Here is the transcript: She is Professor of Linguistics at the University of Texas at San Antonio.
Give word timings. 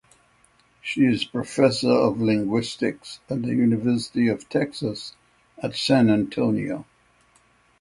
She 0.81 1.01
is 1.05 1.25
Professor 1.25 1.91
of 1.91 2.19
Linguistics 2.19 3.19
at 3.29 3.43
the 3.43 3.49
University 3.49 4.29
of 4.29 4.49
Texas 4.49 5.13
at 5.61 5.75
San 5.75 6.09
Antonio. 6.09 6.87